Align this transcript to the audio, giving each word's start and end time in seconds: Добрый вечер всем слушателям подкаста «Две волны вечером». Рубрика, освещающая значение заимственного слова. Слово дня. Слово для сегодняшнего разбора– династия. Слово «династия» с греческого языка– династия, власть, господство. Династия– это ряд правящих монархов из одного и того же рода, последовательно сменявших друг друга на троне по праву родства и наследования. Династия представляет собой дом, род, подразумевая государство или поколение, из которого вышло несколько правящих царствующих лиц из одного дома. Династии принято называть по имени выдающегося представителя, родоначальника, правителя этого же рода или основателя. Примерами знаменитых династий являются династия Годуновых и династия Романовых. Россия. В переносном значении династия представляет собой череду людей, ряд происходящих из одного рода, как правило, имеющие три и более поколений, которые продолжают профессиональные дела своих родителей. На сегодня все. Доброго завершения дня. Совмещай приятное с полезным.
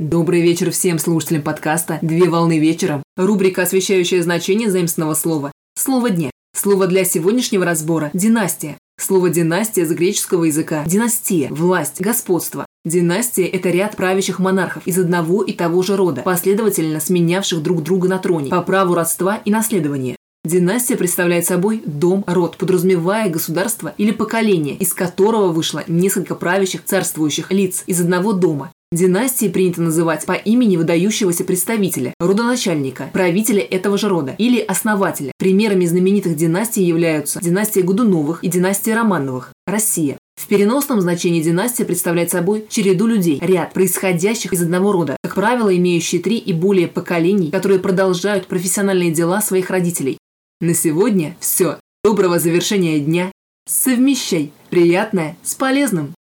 Добрый 0.00 0.42
вечер 0.42 0.70
всем 0.70 1.00
слушателям 1.00 1.42
подкаста 1.42 1.98
«Две 2.02 2.28
волны 2.28 2.60
вечером». 2.60 3.02
Рубрика, 3.16 3.62
освещающая 3.62 4.22
значение 4.22 4.70
заимственного 4.70 5.14
слова. 5.14 5.50
Слово 5.76 6.10
дня. 6.10 6.30
Слово 6.56 6.86
для 6.86 7.04
сегодняшнего 7.04 7.64
разбора– 7.64 8.12
династия. 8.14 8.78
Слово 8.96 9.28
«династия» 9.28 9.84
с 9.84 9.90
греческого 9.90 10.44
языка– 10.44 10.84
династия, 10.86 11.48
власть, 11.50 12.00
господство. 12.00 12.64
Династия– 12.84 13.46
это 13.46 13.70
ряд 13.70 13.96
правящих 13.96 14.38
монархов 14.38 14.86
из 14.86 14.96
одного 15.00 15.42
и 15.42 15.52
того 15.52 15.82
же 15.82 15.96
рода, 15.96 16.22
последовательно 16.22 17.00
сменявших 17.00 17.60
друг 17.60 17.82
друга 17.82 18.08
на 18.08 18.18
троне 18.18 18.52
по 18.52 18.62
праву 18.62 18.94
родства 18.94 19.40
и 19.44 19.50
наследования. 19.50 20.14
Династия 20.44 20.96
представляет 20.96 21.46
собой 21.46 21.82
дом, 21.84 22.22
род, 22.28 22.56
подразумевая 22.56 23.28
государство 23.28 23.92
или 23.98 24.12
поколение, 24.12 24.76
из 24.76 24.94
которого 24.94 25.50
вышло 25.50 25.82
несколько 25.88 26.36
правящих 26.36 26.84
царствующих 26.84 27.50
лиц 27.50 27.82
из 27.88 28.00
одного 28.00 28.32
дома. 28.32 28.70
Династии 28.90 29.48
принято 29.48 29.82
называть 29.82 30.24
по 30.24 30.32
имени 30.32 30.78
выдающегося 30.78 31.44
представителя, 31.44 32.14
родоначальника, 32.18 33.10
правителя 33.12 33.60
этого 33.60 33.98
же 33.98 34.08
рода 34.08 34.34
или 34.38 34.60
основателя. 34.60 35.30
Примерами 35.36 35.84
знаменитых 35.84 36.34
династий 36.36 36.84
являются 36.84 37.38
династия 37.38 37.82
Годуновых 37.82 38.42
и 38.42 38.48
династия 38.48 38.94
Романовых. 38.94 39.52
Россия. 39.66 40.16
В 40.40 40.46
переносном 40.46 41.02
значении 41.02 41.42
династия 41.42 41.84
представляет 41.84 42.30
собой 42.30 42.64
череду 42.70 43.06
людей, 43.06 43.38
ряд 43.42 43.74
происходящих 43.74 44.54
из 44.54 44.62
одного 44.62 44.92
рода, 44.92 45.18
как 45.22 45.34
правило, 45.34 45.76
имеющие 45.76 46.22
три 46.22 46.38
и 46.38 46.54
более 46.54 46.88
поколений, 46.88 47.50
которые 47.50 47.80
продолжают 47.80 48.46
профессиональные 48.46 49.10
дела 49.10 49.42
своих 49.42 49.68
родителей. 49.68 50.16
На 50.62 50.72
сегодня 50.72 51.36
все. 51.40 51.78
Доброго 52.02 52.38
завершения 52.38 53.00
дня. 53.00 53.30
Совмещай 53.68 54.50
приятное 54.70 55.36
с 55.42 55.54
полезным. 55.54 56.14